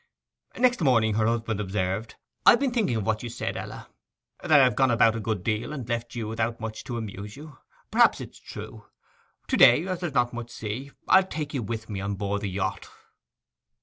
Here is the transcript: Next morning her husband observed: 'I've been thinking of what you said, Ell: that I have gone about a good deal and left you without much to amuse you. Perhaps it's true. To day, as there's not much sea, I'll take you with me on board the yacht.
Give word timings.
Next 0.57 0.81
morning 0.81 1.13
her 1.13 1.27
husband 1.27 1.59
observed: 1.59 2.15
'I've 2.47 2.59
been 2.59 2.71
thinking 2.71 2.95
of 2.95 3.05
what 3.05 3.21
you 3.21 3.29
said, 3.29 3.55
Ell: 3.55 3.87
that 4.41 4.51
I 4.59 4.63
have 4.63 4.75
gone 4.75 4.89
about 4.89 5.15
a 5.15 5.19
good 5.19 5.43
deal 5.43 5.71
and 5.71 5.87
left 5.87 6.15
you 6.15 6.27
without 6.27 6.59
much 6.59 6.83
to 6.85 6.97
amuse 6.97 7.35
you. 7.37 7.59
Perhaps 7.91 8.19
it's 8.19 8.39
true. 8.39 8.85
To 9.47 9.57
day, 9.57 9.85
as 9.85 9.99
there's 9.99 10.15
not 10.15 10.33
much 10.33 10.49
sea, 10.49 10.89
I'll 11.07 11.21
take 11.27 11.53
you 11.53 11.61
with 11.61 11.87
me 11.87 12.01
on 12.01 12.15
board 12.15 12.41
the 12.41 12.49
yacht. 12.49 12.89